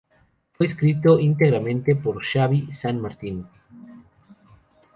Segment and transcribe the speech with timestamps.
[0.53, 3.45] Fue escrito íntegramente por Xabi San Martín.